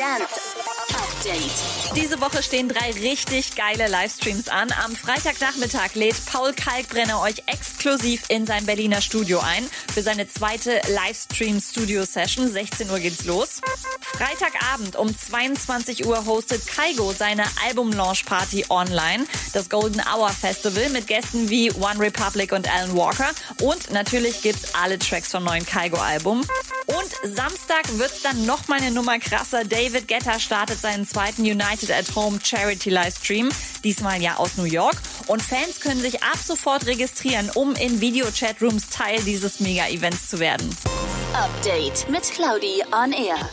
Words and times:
Update. 0.00 1.50
Diese 1.96 2.20
Woche 2.20 2.40
stehen 2.44 2.68
drei 2.68 2.92
richtig 2.92 3.56
geile 3.56 3.88
Livestreams 3.88 4.48
an. 4.48 4.68
Am 4.84 4.94
Freitagnachmittag 4.94 5.94
lädt 5.94 6.24
Paul 6.26 6.52
Kalkbrenner 6.52 7.20
euch 7.20 7.42
exklusiv 7.46 8.22
in 8.28 8.46
sein 8.46 8.64
Berliner 8.64 9.00
Studio 9.00 9.40
ein 9.40 9.68
für 9.92 10.02
seine 10.02 10.28
zweite 10.28 10.80
Livestream-Studio-Session. 10.88 12.48
16 12.48 12.90
Uhr 12.90 13.00
geht's 13.00 13.24
los. 13.24 13.60
Freitagabend 14.02 14.94
um 14.94 15.16
22 15.18 16.06
Uhr 16.06 16.24
hostet 16.26 16.64
Kaigo 16.68 17.12
seine 17.12 17.42
Album-Launch-Party 17.66 18.66
online. 18.68 19.26
Das 19.52 19.68
Golden 19.68 20.00
Hour 20.00 20.28
Festival 20.28 20.90
mit 20.90 21.08
Gästen 21.08 21.50
wie 21.50 21.72
One 21.72 21.98
Republic 21.98 22.52
und 22.52 22.72
Alan 22.72 22.96
Walker. 22.96 23.30
Und 23.62 23.90
natürlich 23.90 24.42
gibt's 24.42 24.76
alle 24.76 24.96
Tracks 25.00 25.32
vom 25.32 25.42
neuen 25.42 25.66
Kaigo-Album. 25.66 26.44
Und 26.88 27.36
Samstag 27.36 27.98
wird's 27.98 28.22
dann 28.22 28.46
noch 28.46 28.66
mal 28.68 28.80
eine 28.80 28.90
Nummer 28.90 29.18
krasser. 29.18 29.64
David 29.64 30.08
Guetta 30.08 30.40
startet 30.40 30.80
seinen 30.80 31.06
zweiten 31.06 31.42
United 31.42 31.90
at 31.90 32.14
Home 32.16 32.38
Charity 32.42 32.88
Livestream. 32.88 33.50
Diesmal 33.84 34.22
ja 34.22 34.36
aus 34.36 34.56
New 34.56 34.64
York. 34.64 34.96
Und 35.26 35.42
Fans 35.42 35.80
können 35.80 36.00
sich 36.00 36.22
ab 36.22 36.38
sofort 36.42 36.86
registrieren, 36.86 37.50
um 37.54 37.74
in 37.74 38.00
Video-Chatrooms 38.00 38.88
Teil 38.88 39.22
dieses 39.22 39.60
Mega-Events 39.60 40.28
zu 40.30 40.38
werden. 40.38 40.74
Update 41.34 42.08
mit 42.08 42.22
Claudi 42.22 42.82
on 42.90 43.12
Air. 43.12 43.48